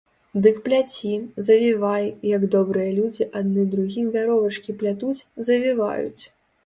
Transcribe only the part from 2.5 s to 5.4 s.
добрыя людзі адны другім вяровачкі плятуць,